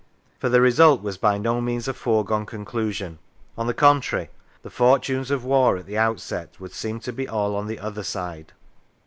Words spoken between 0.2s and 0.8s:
For the